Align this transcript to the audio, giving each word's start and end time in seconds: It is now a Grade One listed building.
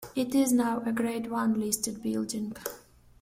It 0.15 0.33
is 0.33 0.51
now 0.51 0.81
a 0.83 0.91
Grade 0.91 1.29
One 1.29 1.59
listed 1.59 2.01
building. 2.01 2.55